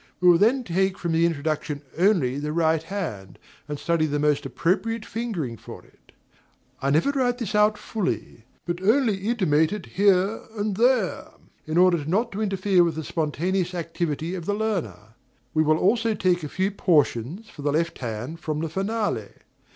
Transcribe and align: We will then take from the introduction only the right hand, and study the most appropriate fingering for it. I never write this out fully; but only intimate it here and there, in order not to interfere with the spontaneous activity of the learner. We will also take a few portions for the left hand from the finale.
We 0.19 0.27
will 0.29 0.39
then 0.39 0.63
take 0.63 0.97
from 0.97 1.11
the 1.11 1.27
introduction 1.27 1.83
only 1.95 2.39
the 2.39 2.51
right 2.53 2.81
hand, 2.81 3.37
and 3.67 3.77
study 3.77 4.07
the 4.07 4.17
most 4.17 4.47
appropriate 4.47 5.05
fingering 5.05 5.57
for 5.57 5.85
it. 5.85 6.11
I 6.81 6.89
never 6.89 7.11
write 7.11 7.37
this 7.37 7.53
out 7.53 7.77
fully; 7.77 8.45
but 8.65 8.81
only 8.81 9.17
intimate 9.29 9.71
it 9.71 9.85
here 9.85 10.41
and 10.57 10.75
there, 10.75 11.27
in 11.67 11.77
order 11.77 12.03
not 12.03 12.31
to 12.31 12.41
interfere 12.41 12.83
with 12.83 12.95
the 12.95 13.03
spontaneous 13.03 13.75
activity 13.75 14.33
of 14.33 14.47
the 14.47 14.55
learner. 14.55 15.13
We 15.53 15.61
will 15.61 15.77
also 15.77 16.15
take 16.15 16.41
a 16.43 16.49
few 16.49 16.71
portions 16.71 17.47
for 17.51 17.61
the 17.61 17.71
left 17.71 17.99
hand 17.99 18.39
from 18.39 18.59
the 18.61 18.69
finale. 18.69 19.29